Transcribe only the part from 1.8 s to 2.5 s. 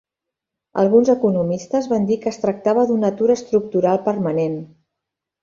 van dir que es